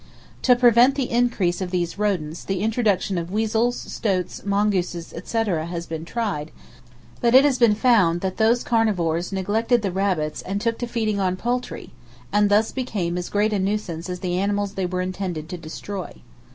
[0.41, 5.85] "To prevent the increase of these rodents, the introduction of weasels, stoats, mongooses, etc., has
[5.85, 6.49] been tried;
[7.21, 11.19] but it has been found that those carnivores neglected the rabbits and took to feeding
[11.19, 11.91] on poultry,
[12.33, 16.11] and thus became as great a nuisance as the animals they were intended to destroy.